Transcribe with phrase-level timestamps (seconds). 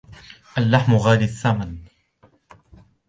[0.57, 1.77] اللحم غالي الثمن.